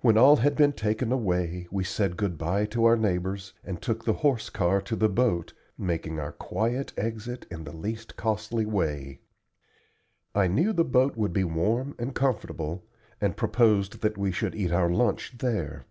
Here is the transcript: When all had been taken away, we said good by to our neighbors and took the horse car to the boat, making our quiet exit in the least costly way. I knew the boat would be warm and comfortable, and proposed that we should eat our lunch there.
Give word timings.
When 0.00 0.16
all 0.16 0.36
had 0.36 0.54
been 0.54 0.72
taken 0.74 1.10
away, 1.10 1.66
we 1.72 1.82
said 1.82 2.16
good 2.16 2.38
by 2.38 2.66
to 2.66 2.84
our 2.84 2.96
neighbors 2.96 3.52
and 3.64 3.82
took 3.82 4.04
the 4.04 4.12
horse 4.12 4.48
car 4.48 4.80
to 4.82 4.94
the 4.94 5.08
boat, 5.08 5.54
making 5.76 6.20
our 6.20 6.30
quiet 6.30 6.92
exit 6.96 7.46
in 7.50 7.64
the 7.64 7.74
least 7.76 8.14
costly 8.16 8.64
way. 8.64 9.22
I 10.36 10.46
knew 10.46 10.72
the 10.72 10.84
boat 10.84 11.16
would 11.16 11.32
be 11.32 11.42
warm 11.42 11.96
and 11.98 12.14
comfortable, 12.14 12.84
and 13.20 13.36
proposed 13.36 14.02
that 14.02 14.16
we 14.16 14.30
should 14.30 14.54
eat 14.54 14.70
our 14.70 14.88
lunch 14.88 15.36
there. 15.38 15.84